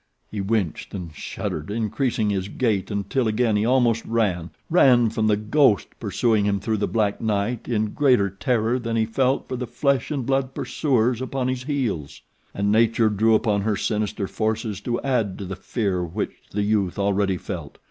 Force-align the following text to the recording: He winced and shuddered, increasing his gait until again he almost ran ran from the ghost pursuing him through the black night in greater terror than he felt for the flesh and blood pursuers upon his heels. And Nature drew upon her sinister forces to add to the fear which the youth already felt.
He 0.31 0.41
winced 0.41 0.95
and 0.95 1.13
shuddered, 1.13 1.69
increasing 1.69 2.31
his 2.31 2.47
gait 2.47 2.89
until 2.89 3.27
again 3.27 3.55
he 3.55 3.65
almost 3.67 4.03
ran 4.03 4.49
ran 4.67 5.11
from 5.11 5.27
the 5.27 5.37
ghost 5.37 5.89
pursuing 5.99 6.43
him 6.45 6.59
through 6.59 6.77
the 6.77 6.87
black 6.87 7.21
night 7.21 7.67
in 7.69 7.91
greater 7.91 8.27
terror 8.27 8.79
than 8.79 8.95
he 8.95 9.05
felt 9.05 9.47
for 9.47 9.55
the 9.57 9.67
flesh 9.67 10.09
and 10.09 10.25
blood 10.25 10.55
pursuers 10.55 11.21
upon 11.21 11.49
his 11.49 11.65
heels. 11.65 12.21
And 12.51 12.71
Nature 12.71 13.09
drew 13.09 13.35
upon 13.35 13.61
her 13.61 13.77
sinister 13.77 14.27
forces 14.27 14.81
to 14.81 14.99
add 15.01 15.37
to 15.37 15.45
the 15.45 15.55
fear 15.55 16.03
which 16.03 16.31
the 16.49 16.63
youth 16.63 16.97
already 16.97 17.37
felt. 17.37 17.77